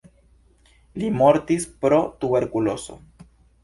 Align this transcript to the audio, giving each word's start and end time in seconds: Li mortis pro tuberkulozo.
Li 1.03 1.11
mortis 1.19 1.69
pro 1.85 2.03
tuberkulozo. 2.25 3.03